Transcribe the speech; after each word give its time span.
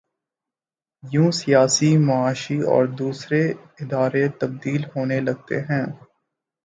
یوں 1.03 1.31
سیاسی، 1.31 1.97
معاشی 1.97 2.57
اور 2.61 2.85
دوسرے 2.99 3.41
ادارے 3.79 4.27
تبدیل 4.39 4.83
ہونے 4.85 5.19
لگتے 5.19 5.59
ہیں۔ 5.61 5.85